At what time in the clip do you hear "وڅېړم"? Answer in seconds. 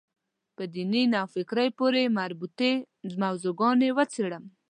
3.97-4.43